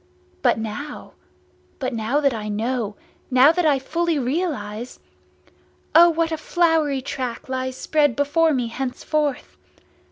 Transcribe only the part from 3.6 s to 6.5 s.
I fully realise! O what a